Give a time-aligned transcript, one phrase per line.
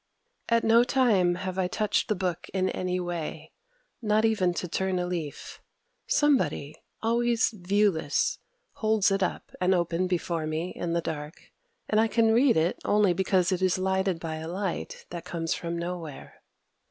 [0.49, 3.51] At no time have I touched the book in any way,
[4.01, 5.61] not even to turn a leaf.
[6.07, 8.39] Somebody, always viewless,
[8.73, 11.51] holds it up and open before me in the dark;
[11.87, 15.53] and I can read it only because it is lighted by a light that comes
[15.53, 16.41] from nowhere.